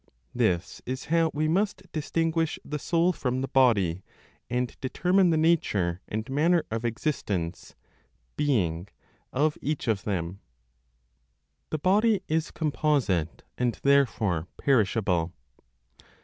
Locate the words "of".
6.71-6.83, 9.31-9.59, 9.87-10.03